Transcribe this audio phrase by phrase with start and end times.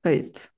[0.00, 0.52] Kayıt.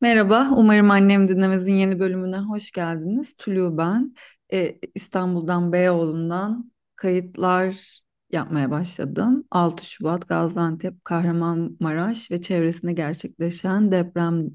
[0.00, 3.34] Merhaba, umarım annem dinlemezin yeni bölümüne hoş geldiniz.
[3.36, 4.14] Tülü ben.
[4.52, 8.00] Ee, İstanbul'dan Beyoğlu'ndan kayıtlar
[8.32, 9.44] yapmaya başladım.
[9.50, 14.48] 6 Şubat Gaziantep, Kahramanmaraş ve çevresinde gerçekleşen deprem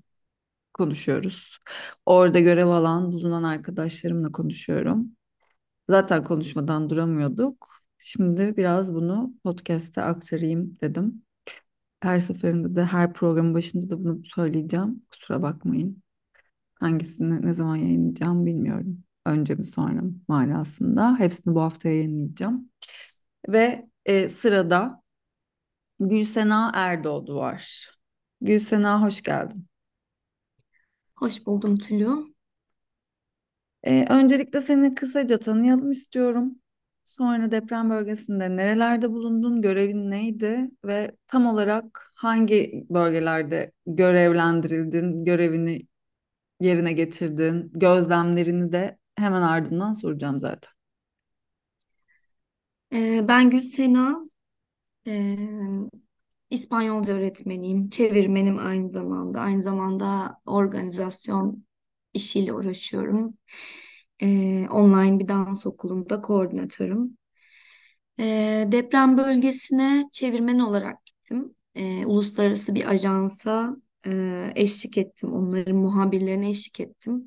[0.74, 1.60] konuşuyoruz.
[2.06, 5.08] Orada görev alan, bulunan arkadaşlarımla konuşuyorum.
[5.90, 7.70] Zaten konuşmadan duramıyorduk.
[8.08, 11.26] Şimdi biraz bunu podcast'e aktarayım dedim.
[12.00, 15.06] Her seferinde de her programın başında da bunu söyleyeceğim.
[15.12, 16.04] Kusura bakmayın.
[16.76, 19.04] Hangisini ne zaman yayınlayacağım bilmiyorum.
[19.26, 21.20] Önce mi sonra mı manasında.
[21.20, 22.70] Hepsini bu hafta yayınlayacağım.
[23.50, 25.02] Ve e, sırada
[26.00, 27.90] Gülsena Erdoğdu var.
[28.42, 29.68] Gülsena hoş geldin.
[31.16, 32.10] Hoş buldum Tülü.
[33.84, 36.56] E, öncelikle seni kısaca tanıyalım istiyorum.
[37.08, 45.88] Sonra deprem bölgesinde nerelerde bulundun, görevin neydi ve tam olarak hangi bölgelerde görevlendirildin, görevini
[46.62, 47.72] yerine getirdin?
[47.74, 50.72] Gözlemlerini de hemen ardından soracağım zaten.
[52.94, 54.30] Ee, ben Gülsena,
[55.08, 55.38] ee,
[56.50, 59.42] İspanyolca öğretmeniyim, çevirmenim aynı zamanda.
[59.42, 61.66] Aynı zamanda organizasyon
[62.14, 63.38] işiyle uğraşıyorum.
[64.22, 67.18] Ee, online bir dans okulunda koordinatörüm.
[68.20, 71.56] Ee, deprem bölgesine çevirmen olarak gittim.
[71.76, 73.78] Ee, uluslararası bir ajansa
[74.08, 75.34] e, eşlik ettim.
[75.34, 77.26] Onların muhabirlerine eşlik ettim.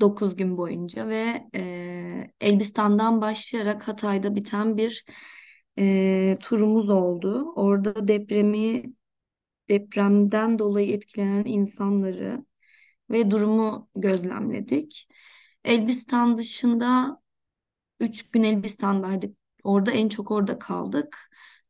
[0.00, 5.04] 9 gün boyunca ve e, Elbistan'dan başlayarak Hatay'da biten bir
[5.78, 7.52] e, turumuz oldu.
[7.56, 8.84] Orada depremi,
[9.70, 12.44] depremden dolayı etkilenen insanları
[13.10, 15.08] ve durumu gözlemledik.
[15.64, 17.20] Elbistan dışında
[18.00, 19.36] Üç gün Elbistan'daydık.
[19.64, 21.18] Orada en çok orada kaldık.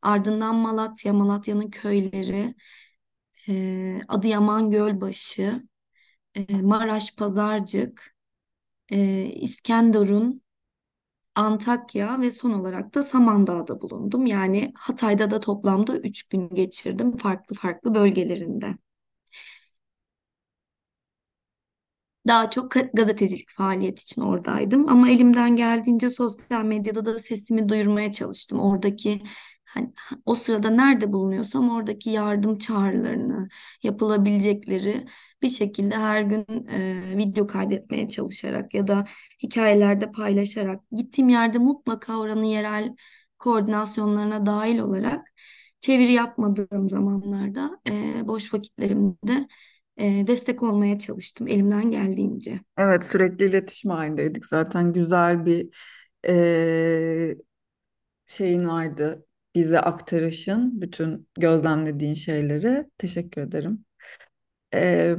[0.02, 2.54] Ardından Malatya, Malatya'nın köyleri,
[3.48, 5.64] e, Adıyaman Gölbaşı,
[6.36, 8.16] e, Maraş Pazarcık,
[8.92, 10.42] e, İskenderun,
[11.34, 14.26] Antakya ve son olarak da Samandağ'da bulundum.
[14.26, 18.76] Yani Hatay'da da toplamda üç gün geçirdim farklı farklı bölgelerinde.
[22.28, 28.60] Daha çok gazetecilik faaliyet için oradaydım ama elimden geldiğince sosyal medyada da sesimi duyurmaya çalıştım.
[28.60, 29.22] Oradaki
[29.64, 29.92] hani
[30.26, 33.48] o sırada nerede bulunuyorsam oradaki yardım çağrılarını,
[33.82, 35.06] yapılabilecekleri
[35.42, 39.04] bir şekilde her gün e, video kaydetmeye çalışarak ya da
[39.42, 42.94] hikayelerde paylaşarak gittiğim yerde mutlaka oranın yerel
[43.38, 45.26] koordinasyonlarına dahil olarak
[45.80, 49.48] çeviri yapmadığım zamanlarda e, boş vakitlerimde
[50.00, 52.60] e, destek olmaya çalıştım elimden geldiğince.
[52.78, 54.46] Evet sürekli iletişim halindeydik.
[54.46, 55.68] Zaten güzel bir
[56.28, 57.36] eee,
[58.26, 59.26] şeyin vardı.
[59.56, 62.86] Bize aktarışın, bütün gözlemlediğin şeyleri.
[62.98, 63.84] Teşekkür ederim.
[64.74, 65.16] Eee,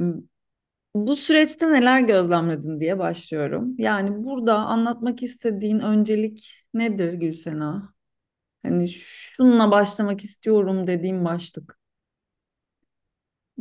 [0.94, 3.74] bu süreçte neler gözlemledin diye başlıyorum.
[3.78, 7.94] Yani burada anlatmak istediğin öncelik nedir Gülsena?
[8.64, 11.78] Hani şununla başlamak istiyorum dediğim başlık.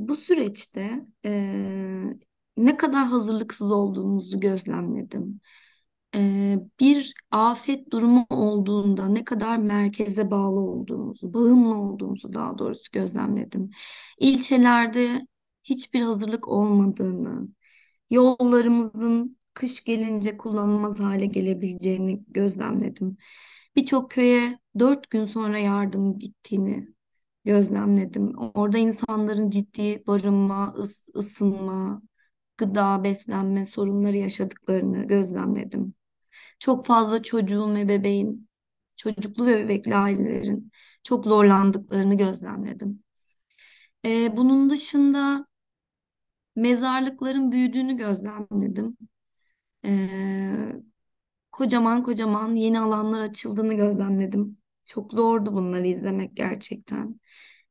[0.08, 1.32] Bu süreçte e,
[2.58, 5.42] ne kadar hazırlıksız olduğumuzu gözlemledim.
[6.16, 13.72] E, bir afet durumu olduğunda ne kadar merkeze bağlı olduğumuzu, bağımlı olduğumuzu daha doğrusu gözlemledim.
[14.20, 15.28] İlçelerde
[15.64, 17.48] hiçbir hazırlık olmadığını,
[18.10, 23.18] yollarımızın kış gelince kullanılmaz hale gelebileceğini gözlemledim.
[23.76, 26.88] Birçok köye dört gün sonra yardım gittiğini
[27.46, 28.38] gözlemledim.
[28.38, 32.02] Orada insanların ciddi barınma, ıs ısınma,
[32.58, 35.94] gıda, beslenme sorunları yaşadıklarını gözlemledim.
[36.60, 38.50] Çok fazla çocuğun ve bebeğin,
[38.98, 40.72] çocuklu ve bebekli ailelerin
[41.04, 43.04] çok zorlandıklarını gözlemledim.
[44.06, 45.46] Ee, bunun dışında
[46.56, 48.98] mezarlıkların büyüdüğünü gözlemledim.
[49.86, 50.74] Ee,
[51.52, 54.58] kocaman kocaman yeni alanlar açıldığını gözlemledim.
[54.86, 57.20] Çok zordu bunları izlemek gerçekten.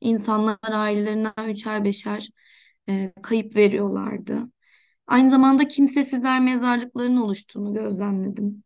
[0.00, 2.30] İnsanlar ailelerinden üçer beşer
[2.88, 4.42] e, kayıp veriyorlardı.
[5.06, 8.64] Aynı zamanda kimsesizler mezarlıklarının oluştuğunu gözlemledim.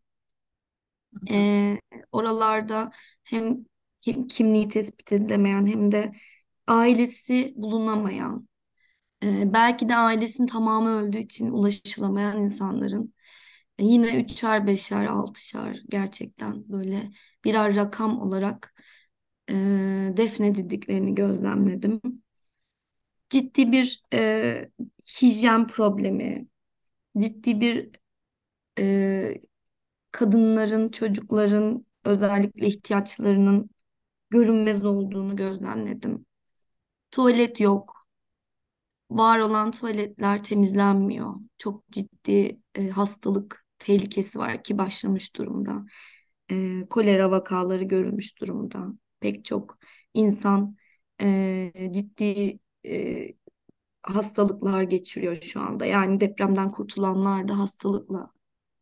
[1.31, 1.79] E,
[2.12, 2.91] oralarda
[3.25, 3.56] hem
[4.00, 6.12] kim- kimliği tespit edilemeyen hem de
[6.67, 8.49] ailesi bulunamayan,
[9.25, 13.14] e, belki de ailesinin tamamı öldüğü için ulaşılamayan insanların
[13.79, 17.12] e, yine üçer beşer altışar gerçekten böyle
[17.44, 18.74] birer rakam olarak
[19.50, 19.55] e,
[20.17, 22.00] defnedildiklerini gözlemledim.
[23.31, 24.70] ciddi bir e,
[25.23, 26.46] hijyen problemi,
[27.19, 27.91] ciddi bir
[28.79, 29.43] e,
[30.12, 33.70] kadınların, çocukların özellikle ihtiyaçlarının
[34.31, 36.26] görünmez olduğunu gözlemledim.
[37.11, 38.06] Tuvalet yok.
[39.11, 41.35] Var olan tuvaletler temizlenmiyor.
[41.58, 45.85] Çok ciddi e, hastalık tehlikesi var ki başlamış durumda.
[46.50, 48.87] E, kolera vakaları görülmüş durumda.
[49.25, 49.79] Pek çok
[50.15, 50.76] insan
[51.23, 53.29] e, ciddi e,
[54.03, 55.87] hastalıklar geçiriyor şu anda.
[55.87, 58.31] Yani depremden kurtulanlar da hastalıkla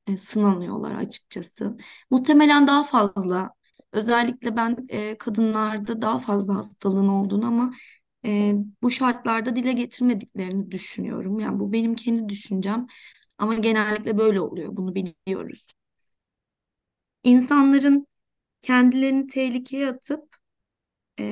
[0.08, 1.76] e, sınanıyorlar açıkçası.
[2.10, 3.50] Muhtemelen daha fazla.
[3.92, 7.72] Özellikle ben e, kadınlarda daha fazla hastalığın olduğunu ama
[8.24, 11.38] e, bu şartlarda dile getirmediklerini düşünüyorum.
[11.40, 12.86] Yani bu benim kendi düşüncem
[13.38, 14.76] ama genellikle böyle oluyor.
[14.76, 15.68] Bunu biliyoruz.
[17.24, 18.06] İnsanların
[18.62, 20.36] kendilerini tehlikeye atıp
[21.18, 21.24] e,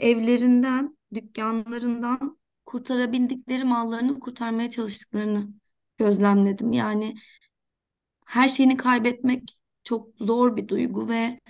[0.00, 5.48] evlerinden, dükkanlarından kurtarabildikleri mallarını kurtarmaya çalıştıklarını
[5.98, 6.72] gözlemledim.
[6.72, 7.16] Yani
[8.26, 11.40] her şeyini kaybetmek çok zor bir duygu ve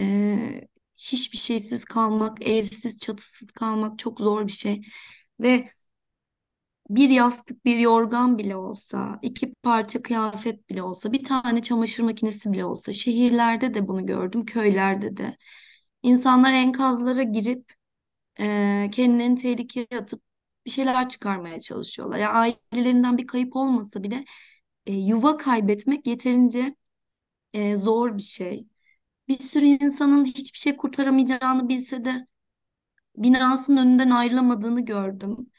[0.00, 4.82] e, hiçbir şeysiz kalmak, evsiz, çatısız kalmak çok zor bir şey.
[5.40, 5.70] Ve
[6.90, 12.52] bir yastık, bir yorgan bile olsa, iki parça kıyafet bile olsa, bir tane çamaşır makinesi
[12.52, 15.36] bile olsa, şehirlerde de bunu gördüm, köylerde de.
[16.02, 17.72] İnsanlar enkazlara girip
[18.40, 20.22] e, kendilerini tehlikeye atıp
[20.66, 22.18] bir şeyler çıkarmaya çalışıyorlar.
[22.18, 24.24] Yani ailelerinden bir kayıp olmasa bile
[24.86, 26.76] e, yuva kaybetmek yeterince
[27.52, 28.66] e, zor bir şey.
[29.28, 32.26] Bir sürü insanın hiçbir şey kurtaramayacağını bilse de
[33.16, 35.50] binasının önünden ayrılamadığını gördüm.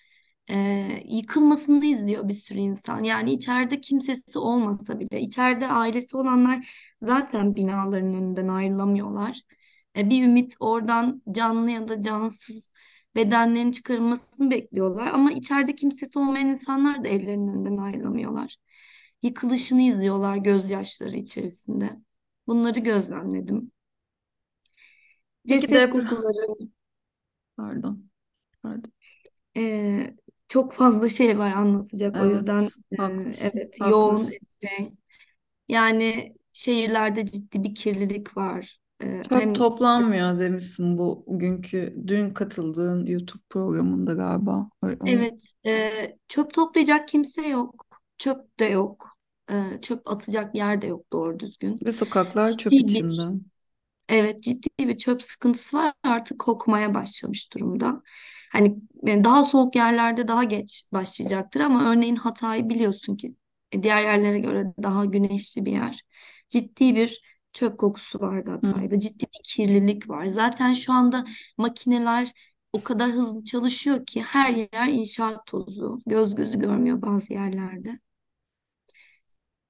[0.49, 3.03] Ee, yıkılmasını izliyor bir sürü insan.
[3.03, 6.69] Yani içeride kimsesi olmasa bile, içeride ailesi olanlar
[7.01, 9.41] zaten binaların önünden ayrılamıyorlar.
[9.97, 12.71] Ee, bir ümit oradan canlı ya da cansız
[13.15, 15.07] bedenlerin çıkarılmasını bekliyorlar.
[15.07, 18.55] Ama içeride kimsesi olmayan insanlar da evlerinin önünden ayrılamıyorlar.
[19.23, 21.89] Yıkılışını izliyorlar gözyaşları içerisinde.
[22.47, 23.71] Bunları gözlemledim.
[25.49, 26.07] Peki Ceset deprem...
[26.07, 26.69] kokuları,
[27.57, 28.09] Pardon.
[28.63, 28.91] Pardon.
[29.57, 30.15] Ee,
[30.47, 32.17] çok fazla şey var anlatacak.
[32.19, 33.37] O yüzden Evet, e, haklısın.
[33.37, 34.47] evet yoğun Haklısın.
[34.63, 34.93] şey.
[35.69, 38.79] Yani şehirlerde ciddi bir kirlilik var.
[39.03, 44.69] Ee, Çöp hem toplanmıyor demişsin bu bugünkü dün katıldığın YouTube programında galiba.
[44.83, 45.91] Öyle- Onu evet e,
[46.27, 47.85] çöp toplayacak kimse yok.
[48.17, 49.17] Çöp de yok.
[49.81, 51.79] Çöp atacak yer de yok doğru düzgün.
[51.85, 53.39] ve sokaklar çöp Ciddi bir içinde.
[54.09, 58.01] Evet ciddi bir çöp sıkıntısı var artık kokmaya başlamış durumda.
[58.51, 58.75] Hani
[59.07, 63.35] e, daha soğuk yerlerde daha geç başlayacaktır ama örneğin Hatay biliyorsun ki
[63.71, 66.01] e, diğer yerlere göre daha güneşli bir yer.
[66.49, 67.21] Ciddi bir
[67.53, 68.67] çöp kokusu vardı Hı.
[68.67, 68.99] Hatay'da.
[68.99, 70.27] Ciddi bir kirlilik var.
[70.27, 71.25] Zaten şu anda
[71.57, 72.31] makineler
[72.73, 75.99] o kadar hızlı çalışıyor ki her yer inşaat tozu.
[76.07, 77.99] Göz gözü görmüyor bazı yerlerde.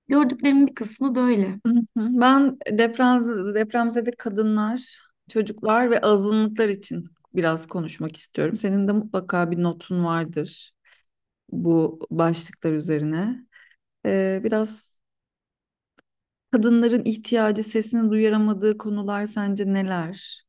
[0.07, 1.59] Gördüklerimin bir kısmı böyle.
[1.95, 3.19] Ben deprem,
[3.55, 7.05] depremzede kadınlar, çocuklar ve azınlıklar için
[7.37, 8.57] biraz konuşmak istiyorum.
[8.57, 10.71] Senin de mutlaka bir notun vardır
[11.51, 13.45] bu başlıklar üzerine.
[14.05, 14.99] Ee, biraz
[16.51, 20.43] kadınların ihtiyacı, sesini duyuramadığı konular sence neler?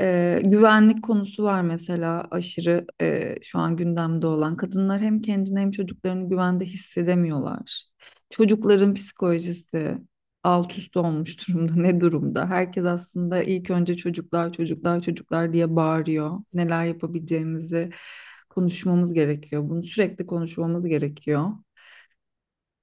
[0.00, 4.56] Ee, güvenlik konusu var mesela aşırı e, şu an gündemde olan.
[4.56, 7.84] Kadınlar hem kendini hem çocuklarını güvende hissedemiyorlar.
[8.30, 9.98] Çocukların psikolojisi
[10.44, 11.72] alt üst olmuş durumda.
[11.76, 12.46] Ne durumda?
[12.50, 16.38] Herkes aslında ilk önce çocuklar, çocuklar, çocuklar diye bağırıyor.
[16.54, 17.90] Neler yapabileceğimizi
[18.48, 19.62] konuşmamız gerekiyor.
[19.70, 21.50] Bunu sürekli konuşmamız gerekiyor.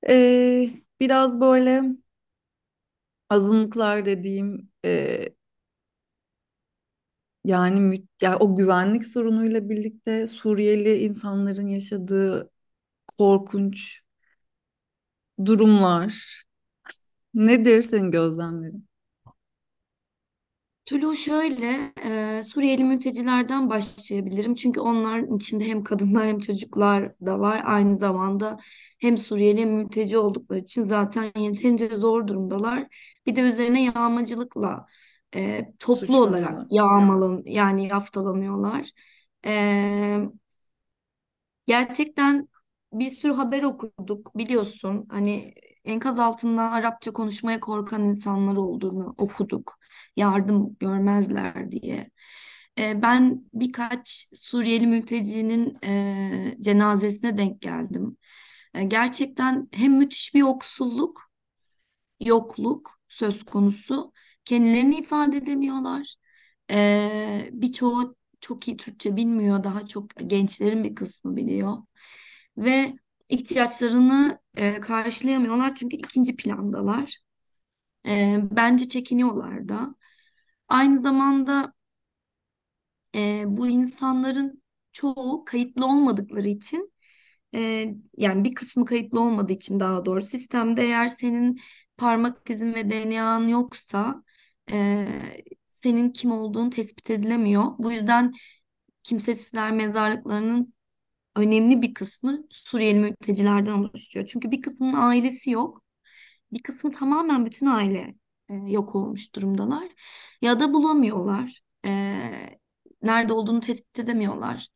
[0.09, 0.69] Ee,
[0.99, 1.81] biraz böyle
[3.29, 5.29] azınlıklar dediğim e,
[7.45, 12.51] Yani mü- ya o güvenlik sorunuyla birlikte Suriyeli insanların yaşadığı
[13.17, 14.01] korkunç
[15.45, 16.44] durumlar
[17.35, 18.87] nedir senin gözlemlerin?
[20.85, 21.93] Tulu şöyle,
[22.37, 24.55] e, Suriyeli mültecilerden başlayabilirim.
[24.55, 27.61] Çünkü onların içinde hem kadınlar hem çocuklar da var.
[27.65, 28.57] Aynı zamanda
[28.99, 32.87] hem Suriyeli hem mülteci oldukları için zaten yeterince zor durumdalar.
[33.25, 34.85] Bir de üzerine yağmacılıkla
[35.35, 38.91] e, toplu olarak yağmalan yani yaftalanıyorlar.
[39.45, 40.19] E,
[41.67, 42.47] Gerçekten
[42.93, 45.07] bir sürü haber okuduk biliyorsun.
[45.09, 45.53] Hani
[45.85, 49.79] enkaz altında Arapça konuşmaya korkan insanlar olduğunu okuduk.
[50.15, 52.09] Yardım görmezler diye.
[52.79, 58.17] Ee, ben birkaç Suriyeli mültecinin e, cenazesine denk geldim.
[58.73, 61.21] E, gerçekten hem müthiş bir yoksulluk,
[62.19, 64.11] yokluk söz konusu.
[64.45, 66.15] Kendilerini ifade edemiyorlar.
[66.71, 69.63] Ee, birçoğu çok iyi Türkçe bilmiyor.
[69.63, 71.77] Daha çok gençlerin bir kısmı biliyor.
[72.57, 72.93] Ve
[73.29, 77.17] ihtiyaçlarını e, karşılayamıyorlar çünkü ikinci plandalar.
[78.07, 79.95] Ee, bence çekiniyorlar da.
[80.69, 81.73] Aynı zamanda
[83.15, 86.93] e, bu insanların çoğu kayıtlı olmadıkları için
[87.55, 91.61] e, yani bir kısmı kayıtlı olmadığı için daha doğru sistemde eğer senin
[91.97, 94.23] parmak izin ve DNA'n yoksa
[94.71, 95.07] e,
[95.69, 97.65] senin kim olduğun tespit edilemiyor.
[97.79, 98.33] Bu yüzden
[99.03, 100.74] kimsesizler mezarlıklarının
[101.35, 104.25] önemli bir kısmı Suriyeli mültecilerden oluşuyor.
[104.25, 105.83] Çünkü bir kısmının ailesi yok.
[106.51, 108.15] Bir kısmı tamamen bütün aile
[108.49, 109.89] e, yok olmuş durumdalar.
[110.41, 111.61] Ya da bulamıyorlar.
[111.85, 112.15] E,
[113.01, 114.67] nerede olduğunu tespit edemiyorlar.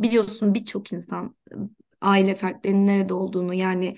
[0.00, 1.54] Biliyorsun birçok insan e,
[2.00, 3.96] aile fertlerinin nerede olduğunu yani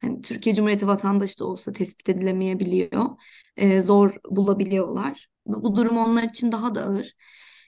[0.00, 3.10] hani Türkiye Cumhuriyeti vatandaşı da olsa tespit edilemeyebiliyor.
[3.56, 5.28] E, zor bulabiliyorlar.
[5.46, 7.12] Bu, durum onlar için daha da ağır.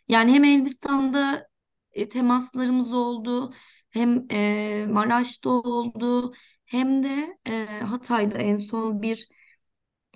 [0.08, 1.47] Yani hem Elbistan'da
[1.98, 3.54] e, temaslarımız oldu,
[3.90, 6.34] hem e, Maraş'ta oldu,
[6.66, 9.28] hem de e, Hatay'da en son bir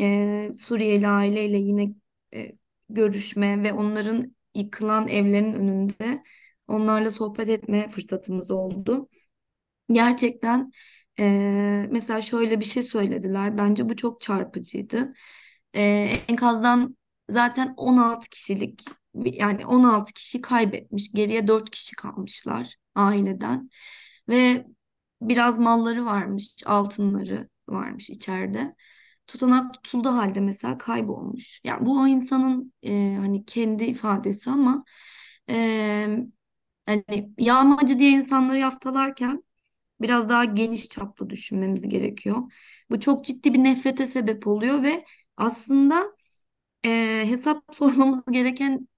[0.00, 1.94] e, Suriyeli aileyle yine
[2.34, 2.52] e,
[2.88, 6.22] görüşme ve onların yıkılan evlerin önünde
[6.68, 9.08] onlarla sohbet etme fırsatımız oldu.
[9.92, 10.72] Gerçekten
[11.18, 13.58] e, mesela şöyle bir şey söylediler.
[13.58, 15.12] Bence bu çok çarpıcıydı.
[15.74, 15.82] E,
[16.28, 16.96] enkazdan
[17.30, 18.84] zaten 16 kişilik
[19.14, 21.12] yani 16 kişi kaybetmiş.
[21.12, 23.70] Geriye 4 kişi kalmışlar aileden.
[24.28, 24.66] Ve
[25.22, 28.76] biraz malları varmış, altınları varmış içeride.
[29.26, 31.60] Tutanak tutulduğu halde mesela kaybolmuş.
[31.64, 34.84] Yani bu o insanın e, hani kendi ifadesi ama
[35.50, 36.08] e,
[36.86, 39.44] hani yağmacı diye insanları yaftalarken
[40.00, 42.52] biraz daha geniş çaplı düşünmemiz gerekiyor.
[42.90, 45.04] Bu çok ciddi bir nefrete sebep oluyor ve
[45.36, 46.04] aslında
[46.86, 46.90] e,
[47.28, 48.88] hesap sormamız gereken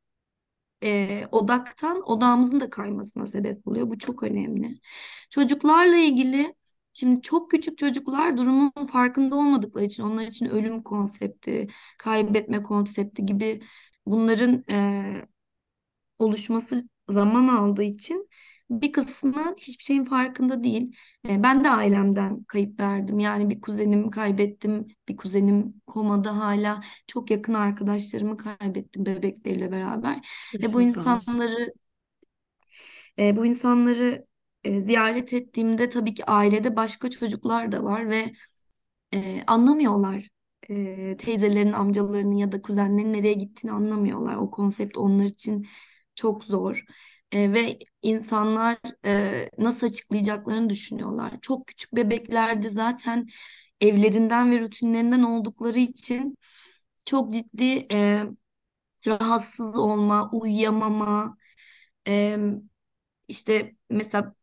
[0.84, 3.90] e, odaktan odağımızın da kaymasına sebep oluyor.
[3.90, 4.80] Bu çok önemli.
[5.30, 6.54] Çocuklarla ilgili
[6.92, 13.62] şimdi çok küçük çocuklar durumun farkında olmadıkları için onlar için ölüm konsepti, kaybetme konsepti gibi
[14.06, 15.26] bunların e,
[16.18, 18.28] oluşması zaman aldığı için
[18.70, 20.96] bir kısmı hiçbir şeyin farkında değil.
[21.28, 23.18] E, ben de ailemden kayıp verdim.
[23.18, 24.86] Yani bir kuzenimi kaybettim.
[25.08, 26.80] Bir kuzenim komada hala.
[27.06, 30.28] Çok yakın arkadaşlarımı kaybettim bebekleriyle beraber.
[30.62, 31.34] Ve bu Başın sağ olsun.
[31.34, 31.72] insanları
[33.18, 34.26] e, bu insanları
[34.64, 38.32] e, ziyaret ettiğimde tabii ki ailede başka çocuklar da var ve
[39.14, 40.28] e, anlamıyorlar.
[40.70, 44.36] E, teyzelerin, amcalarının ya da kuzenlerin nereye gittiğini anlamıyorlar.
[44.36, 45.66] O konsept onlar için
[46.14, 46.84] çok zor.
[47.34, 51.32] E, ve insanlar e, nasıl açıklayacaklarını düşünüyorlar.
[51.42, 53.28] Çok küçük bebeklerde zaten
[53.80, 56.38] evlerinden ve rutinlerinden oldukları için
[57.06, 58.22] çok ciddi e,
[59.08, 61.38] rahatsız olma, uyuyamama,
[62.08, 62.38] e,
[63.28, 64.34] işte mesela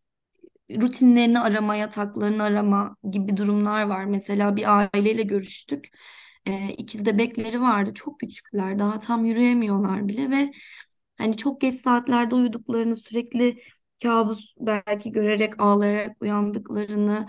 [0.71, 4.05] rutinlerini arama, yataklarını arama gibi durumlar var.
[4.05, 5.89] Mesela bir aileyle görüştük.
[6.47, 7.93] E, ikiz bebekleri vardı.
[7.93, 8.79] Çok küçükler.
[8.79, 10.51] Daha tam yürüyemiyorlar bile ve
[11.21, 13.63] hani çok geç saatlerde uyuduklarını, sürekli
[14.03, 17.27] kabus belki görerek ağlayarak uyandıklarını,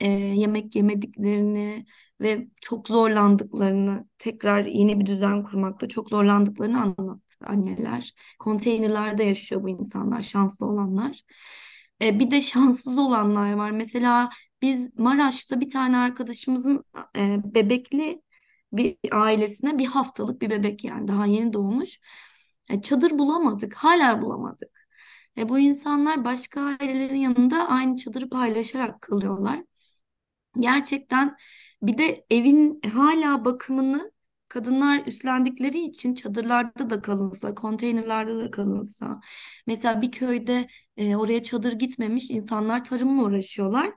[0.00, 1.86] e, yemek yemediklerini
[2.20, 8.14] ve çok zorlandıklarını, tekrar yeni bir düzen kurmakta çok zorlandıklarını anlattı anneler.
[8.38, 11.22] Konteynerlerde yaşıyor bu insanlar, şanslı olanlar.
[12.02, 13.70] E, bir de şanssız olanlar var.
[13.70, 14.30] Mesela
[14.62, 16.84] biz Maraş'ta bir tane arkadaşımızın
[17.16, 18.22] e, bebekli
[18.72, 22.00] bir ailesine bir haftalık bir bebek yani daha yeni doğmuş.
[22.70, 24.86] E, çadır bulamadık, hala bulamadık.
[25.38, 29.64] E, bu insanlar başka ailelerin yanında aynı çadırı paylaşarak kalıyorlar.
[30.60, 31.36] Gerçekten
[31.82, 34.12] bir de evin hala bakımını
[34.48, 39.20] kadınlar üstlendikleri için çadırlarda da kalınsa, konteynerlarda da kalınsa.
[39.66, 43.92] Mesela bir köyde e, oraya çadır gitmemiş insanlar tarımla uğraşıyorlar.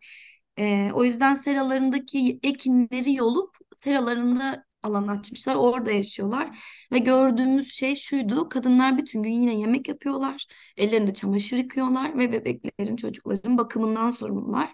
[0.59, 5.55] E, o yüzden seralarındaki ekinleri yolup seralarında alan açmışlar.
[5.55, 6.57] Orada yaşıyorlar.
[6.91, 8.49] Ve gördüğümüz şey şuydu.
[8.49, 10.45] Kadınlar bütün gün yine yemek yapıyorlar.
[10.77, 14.73] Ellerinde çamaşır yıkıyorlar ve bebeklerin, çocukların bakımından sorumlular.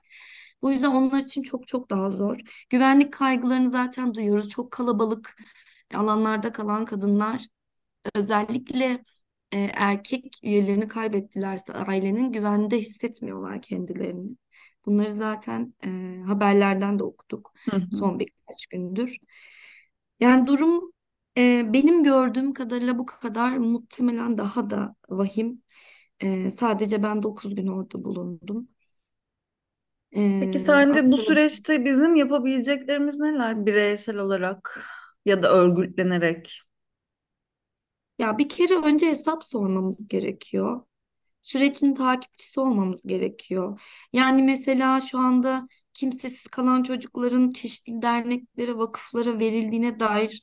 [0.62, 2.38] Bu yüzden onlar için çok çok daha zor.
[2.70, 4.50] Güvenlik kaygılarını zaten duyuyoruz.
[4.50, 5.36] Çok kalabalık
[5.94, 7.46] alanlarda kalan kadınlar
[8.16, 9.04] özellikle
[9.52, 14.30] e, erkek üyelerini kaybettilerse ailenin güvende hissetmiyorlar kendilerini.
[14.86, 15.90] Bunları zaten e,
[16.26, 17.98] haberlerden de okuduk Hı hı.
[17.98, 19.18] son birkaç gündür.
[20.20, 20.92] Yani durum
[21.38, 25.64] e, benim gördüğüm kadarıyla bu kadar muhtemelen daha da vahim.
[26.24, 28.70] E, sadece ben 9 gün orada bulundum.
[30.40, 34.84] Peki E, sence bu süreçte bizim yapabileceklerimiz neler bireysel olarak
[35.26, 36.62] ya da örgütlenerek?
[38.20, 40.82] ya bir kere önce hesap sormamız gerekiyor.
[41.42, 43.82] Sürecin takipçisi olmamız gerekiyor.
[44.14, 50.42] Yani mesela şu anda kimsesiz kalan çocukların çeşitli derneklere, vakıflara verildiğine dair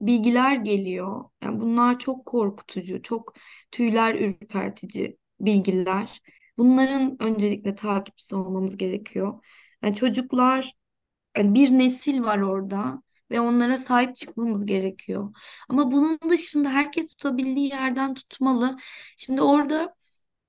[0.00, 1.24] bilgiler geliyor.
[1.42, 3.34] Yani bunlar çok korkutucu, çok
[3.72, 6.20] tüyler ürpertici bilgiler.
[6.58, 9.44] Bunların öncelikle takipçisi olmamız gerekiyor.
[9.82, 10.72] Yani çocuklar,
[11.36, 15.34] yani bir nesil var orada ve onlara sahip çıkmamız gerekiyor.
[15.68, 18.76] Ama bunun dışında herkes tutabildiği yerden tutmalı.
[19.16, 19.94] Şimdi orada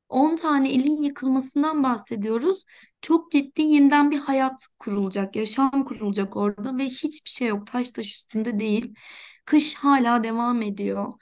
[0.09, 2.65] 10 tane ilin yıkılmasından bahsediyoruz.
[3.01, 7.67] Çok ciddi yeniden bir hayat kurulacak, yaşam kurulacak orada ve hiçbir şey yok.
[7.67, 8.93] Taş taş üstünde değil.
[9.45, 11.13] Kış hala devam ediyor.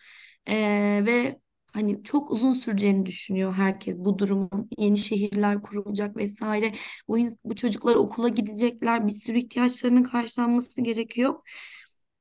[0.49, 1.39] Ee, ve
[1.73, 4.69] hani çok uzun süreceğini düşünüyor herkes bu durumun.
[4.77, 6.71] Yeni şehirler kurulacak vesaire.
[7.07, 9.07] Bu, bu çocuklar okula gidecekler.
[9.07, 11.35] Bir sürü ihtiyaçlarının karşılanması gerekiyor.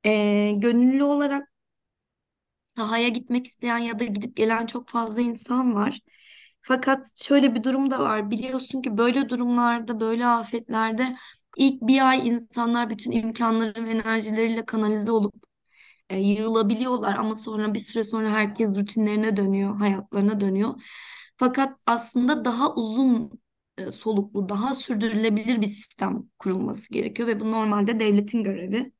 [0.07, 1.49] Ee, gönüllü olarak
[2.67, 6.01] sahaya gitmek isteyen ya da gidip gelen çok fazla insan var.
[6.67, 8.31] Fakat şöyle bir durum da var.
[8.31, 11.17] Biliyorsun ki böyle durumlarda, böyle afetlerde
[11.57, 15.35] ilk bir ay insanlar bütün imkanları ve enerjileriyle kanalize olup
[16.11, 20.75] e, yığılabiliyorlar ama sonra bir süre sonra herkes rutinlerine dönüyor, hayatlarına dönüyor.
[21.37, 23.31] Fakat aslında daha uzun
[23.79, 28.93] e, soluklu, daha sürdürülebilir bir sistem kurulması gerekiyor ve bu normalde devletin görevi.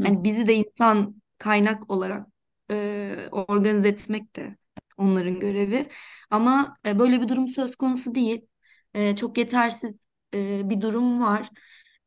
[0.00, 0.06] Hı.
[0.06, 2.26] Hani bizi de insan kaynak olarak
[2.70, 4.56] e, organize etmek de
[4.96, 5.88] onların görevi.
[6.30, 8.46] Ama e, böyle bir durum söz konusu değil.
[8.94, 9.98] E, çok yetersiz
[10.34, 11.48] e, bir durum var.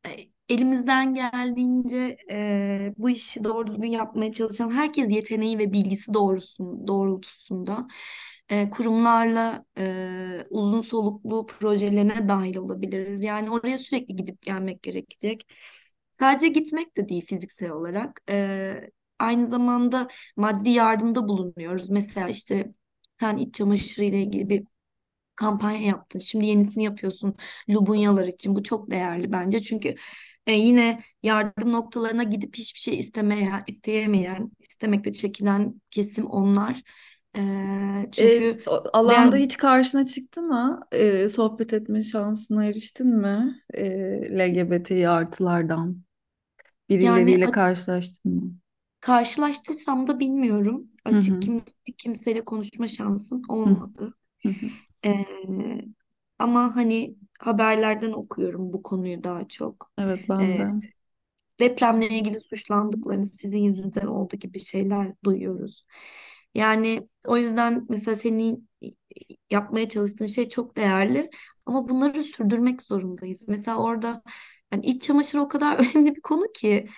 [0.06, 0.10] E,
[0.48, 7.86] elimizden geldiğince e, bu işi doğru düzgün yapmaya çalışan herkes yeteneği ve bilgisi doğrusun, doğrultusunda
[8.50, 13.20] e, kurumlarla e, uzun soluklu projelerine dahil olabiliriz.
[13.24, 15.46] Yani oraya sürekli gidip gelmek gerekecek.
[16.20, 18.20] Sadece gitmek de değil fiziksel olarak.
[18.30, 21.90] Ee, aynı zamanda maddi yardımda bulunuyoruz.
[21.90, 22.72] Mesela işte
[23.20, 24.64] sen iç çamaşırı ile ilgili bir
[25.36, 26.18] kampanya yaptın.
[26.18, 27.36] Şimdi yenisini yapıyorsun
[27.70, 28.54] Lubunyalar için.
[28.56, 29.62] Bu çok değerli bence.
[29.62, 29.94] Çünkü
[30.46, 36.82] e, yine yardım noktalarına gidip hiçbir şey istemeyen, isteyemeyen, istemekte çekinen kesim onlar.
[37.36, 37.40] E,
[38.12, 40.80] çünkü so- alanda ben hiç karşına çıktı mı?
[40.92, 43.62] E, sohbet etme şansına eriştin mi?
[43.74, 46.02] E, LGBT artılardan
[46.98, 48.54] yani birileriyle karşılaştın mı?
[49.00, 50.89] karşılaştıysam da bilmiyorum.
[51.12, 51.42] Hı Açık hı.
[51.42, 51.62] kim,
[51.98, 54.14] kimseyle konuşma şansım Hı olmadı.
[54.44, 54.48] hı.
[54.50, 54.70] hı.
[55.04, 55.24] Ee,
[56.38, 59.92] ama hani haberlerden okuyorum bu konuyu daha çok.
[59.98, 60.82] Evet ben Ee, de.
[61.60, 65.86] depremle ilgili suçlandıklarını sizin yüzünden oldu gibi şeyler duyuyoruz.
[66.54, 68.68] Yani o yüzden mesela senin
[69.50, 71.30] yapmaya çalıştığın şey çok değerli
[71.66, 73.44] ama bunları sürdürmek zorundayız.
[73.48, 74.22] Mesela orada
[74.72, 76.88] yani iç çamaşırı o kadar önemli bir konu ki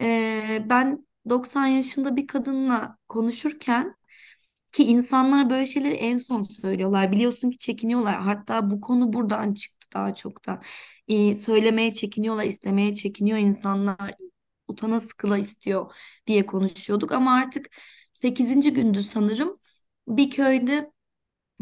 [0.00, 3.94] e, ben 90 yaşında bir kadınla konuşurken
[4.72, 7.12] ki insanlar böyle şeyleri en son söylüyorlar.
[7.12, 8.20] Biliyorsun ki çekiniyorlar.
[8.20, 10.60] Hatta bu konu buradan çıktı daha çok da.
[11.08, 14.14] Ee, söylemeye çekiniyorlar, istemeye çekiniyor insanlar.
[14.68, 15.92] Utana sıkıla istiyor
[16.26, 17.12] diye konuşuyorduk.
[17.12, 17.66] Ama artık
[18.14, 19.58] sekizinci gündü sanırım.
[20.08, 20.92] Bir köyde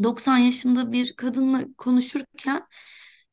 [0.03, 2.63] 90 yaşında bir kadınla konuşurken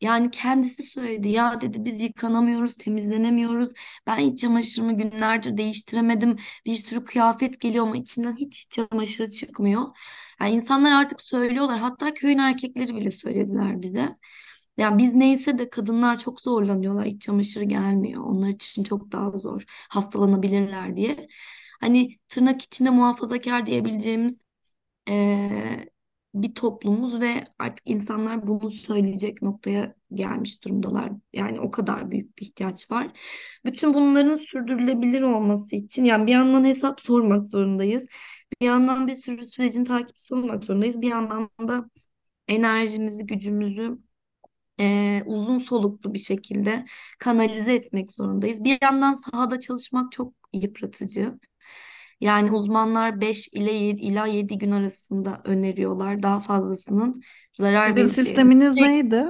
[0.01, 3.73] yani kendisi söyledi ya dedi biz yıkanamıyoruz, temizlenemiyoruz.
[4.07, 6.37] Ben iç çamaşırımı günlerdir değiştiremedim.
[6.67, 9.83] Bir sürü kıyafet geliyor ama içinden hiç iç çamaşırı çıkmıyor.
[10.41, 11.79] Yani insanlar artık söylüyorlar.
[11.79, 14.17] Hatta köyün erkekleri bile söylediler bize.
[14.79, 17.05] Yani biz neyse de kadınlar çok zorlanıyorlar.
[17.07, 18.25] İç çamaşırı gelmiyor.
[18.25, 19.65] Onlar için çok daha zor.
[19.91, 21.29] Hastalanabilirler diye.
[21.81, 24.43] Hani tırnak içinde muhafazakar diyebileceğimiz
[25.09, 25.89] eee,
[26.35, 31.13] bir toplumuz ve artık insanlar bunu söyleyecek noktaya gelmiş durumdalar.
[31.33, 33.13] Yani o kadar büyük bir ihtiyaç var.
[33.65, 38.09] Bütün bunların sürdürülebilir olması için yani bir yandan hesap sormak zorundayız.
[38.61, 41.01] Bir yandan bir sürü sürecin takipçisi olmak zorundayız.
[41.01, 41.91] Bir yandan da
[42.49, 43.99] enerjimizi, gücümüzü
[44.79, 46.85] eee, uzun soluklu bir şekilde
[47.19, 48.65] kanalize etmek zorundayız.
[48.65, 51.39] Bir yandan sahada çalışmak çok yıpratıcı.
[52.21, 56.23] Yani uzmanlar 5 ile 7, ila 7 gün arasında öneriyorlar.
[56.23, 57.23] Daha fazlasının
[57.59, 58.53] zarar Sizin vereceğini.
[58.53, 59.25] sisteminiz Sürekli, neydi?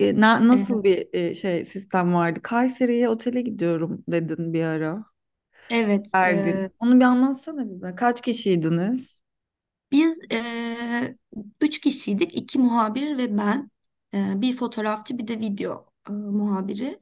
[0.00, 2.40] E, na- nasıl bir e, şey sistem vardı?
[2.42, 5.04] Kayseri'ye otele gidiyorum dedin bir ara.
[5.70, 6.70] evet, Her e, gün.
[6.78, 7.94] Onu bir anlatsana bize.
[7.94, 9.22] Kaç kişiydiniz?
[9.92, 11.16] biz e,
[11.60, 12.34] üç kişiydik.
[12.36, 13.70] iki muhabir ve ben.
[14.14, 17.00] E, bir fotoğrafçı bir de video e, muhabiri.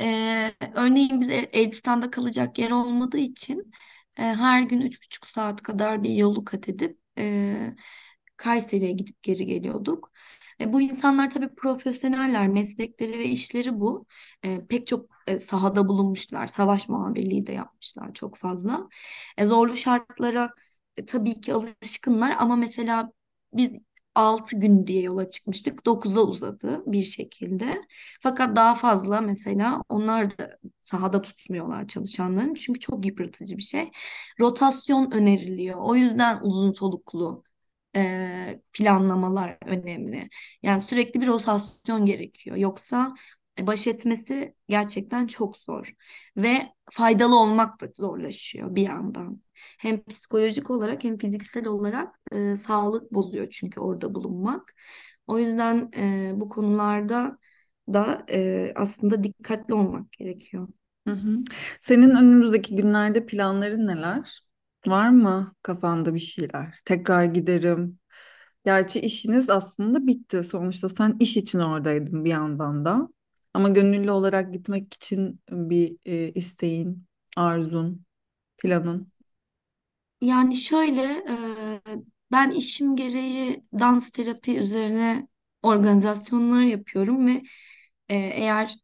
[0.00, 3.72] E, örneğin biz El- Elbistan'da kalacak yer olmadığı için
[4.16, 7.76] her gün üç buçuk saat kadar bir yolu kat edip e,
[8.36, 10.12] Kayseri'ye gidip geri geliyorduk.
[10.60, 14.06] E, bu insanlar tabii profesyoneller, meslekleri ve işleri bu.
[14.44, 18.88] E, pek çok e, sahada bulunmuşlar, savaş muhabirliği de yapmışlar çok fazla.
[19.38, 20.50] E, zorlu şartlara
[20.96, 23.12] e, tabii ki alışkınlar ama mesela
[23.54, 23.70] biz
[24.14, 25.86] 6 gün diye yola çıkmıştık.
[25.86, 27.82] 9'a uzadı bir şekilde.
[28.20, 32.54] Fakat daha fazla mesela onlar da sahada tutmuyorlar çalışanların.
[32.54, 33.90] Çünkü çok yıpratıcı bir şey.
[34.40, 35.78] Rotasyon öneriliyor.
[35.82, 37.44] O yüzden uzun soluklu
[37.96, 40.28] e, planlamalar önemli.
[40.62, 42.56] Yani sürekli bir rotasyon gerekiyor.
[42.56, 43.14] Yoksa
[43.60, 45.92] baş etmesi gerçekten çok zor
[46.36, 46.52] ve
[46.92, 49.42] faydalı olmak da zorlaşıyor bir yandan.
[49.78, 54.74] Hem psikolojik olarak hem fiziksel olarak e, sağlık bozuyor çünkü orada bulunmak.
[55.26, 57.38] O yüzden e, bu konularda
[57.92, 60.68] da e, aslında dikkatli olmak gerekiyor.
[61.06, 61.38] Hı hı.
[61.80, 64.42] Senin önümüzdeki günlerde planların neler?
[64.86, 66.78] Var mı kafanda bir şeyler?
[66.84, 67.98] Tekrar giderim.
[68.64, 70.44] Gerçi işiniz aslında bitti.
[70.44, 73.08] Sonuçta sen iş için oradaydın bir yandan da.
[73.54, 78.06] Ama gönüllü olarak gitmek için bir e, isteğin, arzun,
[78.58, 79.12] planın.
[80.20, 81.82] Yani şöyle, e,
[82.32, 85.28] ben işim gereği dans terapi üzerine
[85.62, 87.42] organizasyonlar yapıyorum ve
[88.08, 88.74] e, eğer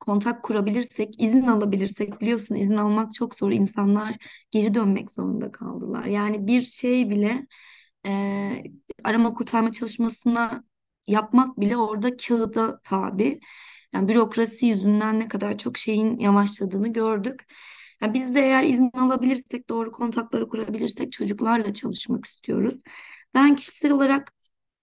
[0.00, 3.50] kontak kurabilirsek, izin alabilirsek, biliyorsun izin almak çok zor.
[3.52, 4.16] İnsanlar
[4.50, 6.04] geri dönmek zorunda kaldılar.
[6.04, 7.46] Yani bir şey bile
[8.06, 8.64] e,
[9.04, 10.64] arama kurtarma çalışmasına
[11.06, 13.40] yapmak bile orada kağıda tabi.
[13.94, 17.46] Yani bürokrasi yüzünden ne kadar çok şeyin yavaşladığını gördük.
[18.02, 22.80] Yani biz de eğer izin alabilirsek, doğru kontakları kurabilirsek çocuklarla çalışmak istiyoruz.
[23.34, 24.32] Ben kişisel olarak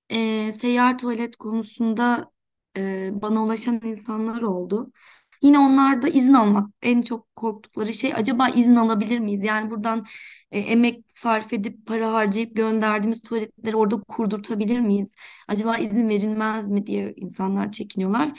[0.10, 2.32] e, seyyar tuvalet konusunda
[2.78, 4.92] e, bana ulaşan insanlar oldu.
[5.42, 9.44] Yine onlar da izin almak en çok korktukları şey acaba izin alabilir miyiz?
[9.44, 10.06] Yani buradan
[10.52, 15.16] e, emek sarf edip para harcayıp gönderdiğimiz tuvaletleri orada kurdurtabilir miyiz?
[15.48, 18.32] Acaba izin verilmez mi diye insanlar çekiniyorlar.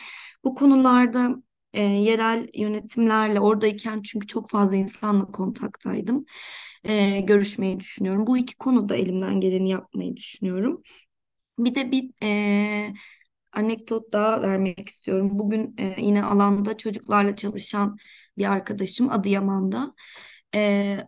[0.44, 1.36] Bu konularda
[1.72, 6.24] e, yerel yönetimlerle oradayken çünkü çok fazla insanla kontaktaydım.
[6.84, 8.26] E, görüşmeyi düşünüyorum.
[8.26, 10.82] Bu iki konuda elimden geleni yapmayı düşünüyorum.
[11.58, 12.94] Bir de bir e,
[13.52, 15.30] anekdot daha vermek istiyorum.
[15.32, 17.96] Bugün e, yine alanda çocuklarla çalışan
[18.38, 19.94] bir arkadaşım Adıyaman'da.
[20.54, 20.98] E,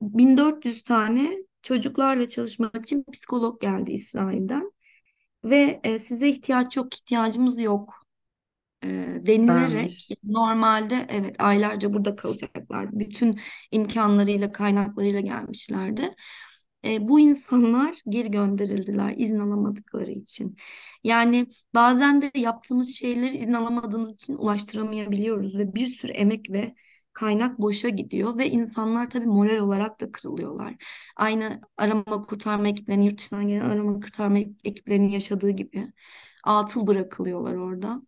[0.00, 1.30] 1400 tane
[1.62, 4.72] çocuklarla çalışmak için psikolog geldi İsrail'den.
[5.44, 8.02] Ve e, size ihtiyaç yok, ihtiyacımız yok
[8.84, 8.88] e,
[9.26, 10.08] denilerek Vermiş.
[10.24, 12.88] normalde evet aylarca burada kalacaklar.
[12.92, 16.14] Bütün imkanlarıyla, kaynaklarıyla gelmişlerdi.
[16.84, 20.56] E, bu insanlar geri gönderildiler izin alamadıkları için.
[21.04, 26.74] Yani bazen de yaptığımız şeyleri izin alamadığımız için ulaştıramayabiliyoruz ve bir sürü emek ve
[27.12, 30.74] kaynak boşa gidiyor ve insanlar tabii moral olarak da kırılıyorlar.
[31.16, 35.92] Aynı arama kurtarma ekiplerinin yurt dışından gelen arama kurtarma ekiplerinin yaşadığı gibi
[36.44, 38.02] atıl bırakılıyorlar orada.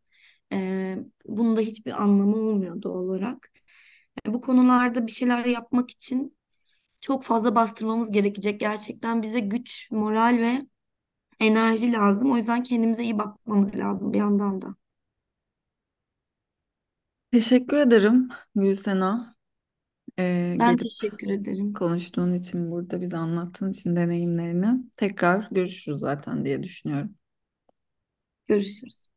[0.52, 3.50] Ee, bunun da hiçbir anlamı olmuyor doğal olarak.
[4.26, 6.36] Bu konularda bir şeyler yapmak için
[7.00, 8.60] çok fazla bastırmamız gerekecek.
[8.60, 10.66] Gerçekten bize güç, moral ve
[11.46, 12.32] enerji lazım.
[12.32, 14.74] O yüzden kendimize iyi bakmamız lazım bir yandan da.
[17.32, 19.36] Teşekkür ederim Gülsena.
[20.18, 21.74] Ee, Ben gelip teşekkür ederim.
[21.74, 24.84] konuştuğun için burada bize anlattığın için deneyimlerini.
[24.96, 27.16] Tekrar görüşürüz zaten diye düşünüyorum.
[28.46, 29.08] Görüşürüz.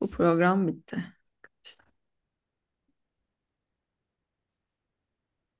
[0.00, 1.14] Bu program bitti.